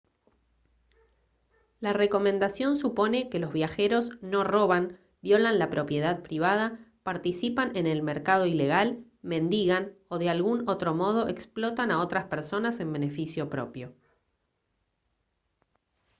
la 1.79 1.93
recomendación 1.93 2.75
supone 2.75 3.29
que 3.29 3.37
los 3.37 3.53
viajeros 3.53 4.09
no 4.23 4.43
roban 4.43 4.99
violan 5.21 5.59
la 5.59 5.69
propiedad 5.69 6.23
privada 6.23 6.79
participan 7.03 7.75
en 7.77 7.85
el 7.85 8.01
mercado 8.01 8.47
ilegal 8.47 9.05
mendigan 9.21 9.93
o 10.07 10.17
de 10.17 10.29
algún 10.29 10.67
otro 10.67 10.95
modo 10.95 11.27
explotan 11.27 11.91
a 11.91 12.01
otras 12.01 12.25
personas 12.25 12.79
en 12.79 12.91
beneficio 12.91 13.47
propio 13.47 13.93